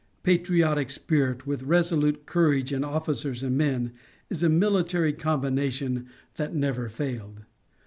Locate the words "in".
2.73-2.83